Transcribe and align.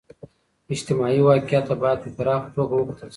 اجتماعي 0.75 1.19
واقعیت 1.27 1.65
ته 1.69 1.75
باید 1.81 1.97
په 2.03 2.09
پراخه 2.17 2.49
توګه 2.57 2.73
و 2.75 2.87
کتل 2.89 2.95
سي. 2.99 3.07